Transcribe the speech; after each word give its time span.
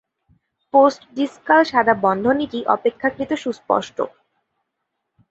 Post-discal 0.73 1.61
সাদা 1.63 1.93
বন্ধনীটি 2.05 2.59
অপেক্ষাকৃত 2.75 3.31
সুস্পষ্ট। 3.43 3.97